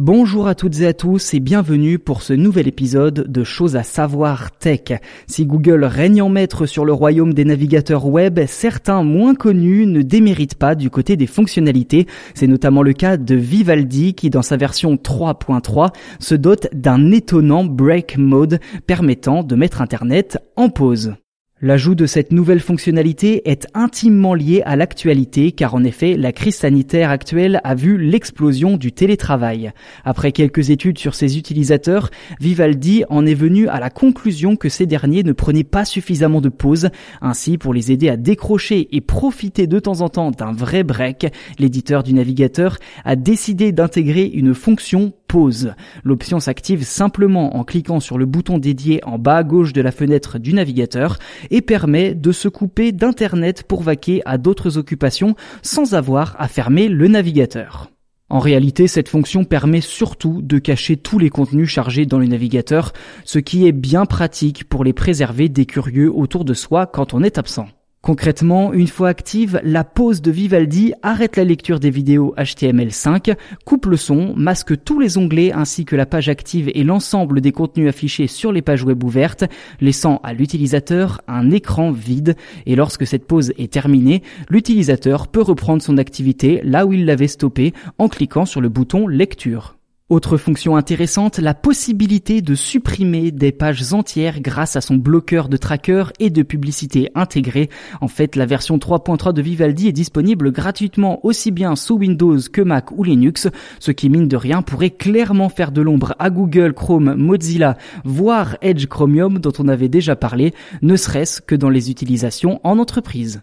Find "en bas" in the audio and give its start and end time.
49.04-49.36